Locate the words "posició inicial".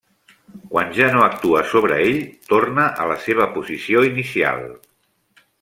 3.59-4.69